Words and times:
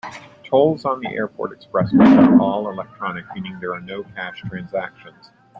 Tolls 0.43 0.83
on 0.83 0.99
the 0.99 1.09
Airport 1.09 1.51
Expressway 1.51 2.17
are 2.17 2.41
all 2.41 2.71
electronic, 2.71 3.23
meaning 3.35 3.59
there 3.59 3.75
are 3.75 3.81
no 3.81 4.01
cash 4.15 4.41
transactions. 4.47 5.29